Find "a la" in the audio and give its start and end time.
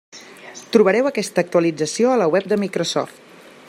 2.15-2.31